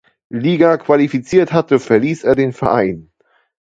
Liga 0.31 0.77
qualifiziert 0.79 1.53
hatte, 1.53 1.77
verließ 1.79 2.23
er 2.23 2.33
den 2.33 2.53
Verein. 2.53 3.11